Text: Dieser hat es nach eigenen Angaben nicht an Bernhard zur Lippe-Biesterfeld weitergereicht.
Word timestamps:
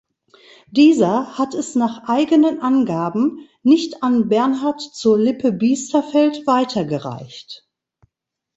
Dieser 0.71 1.37
hat 1.37 1.53
es 1.53 1.75
nach 1.75 2.07
eigenen 2.09 2.59
Angaben 2.59 3.47
nicht 3.61 4.01
an 4.01 4.29
Bernhard 4.29 4.81
zur 4.81 5.19
Lippe-Biesterfeld 5.19 6.47
weitergereicht. 6.47 7.67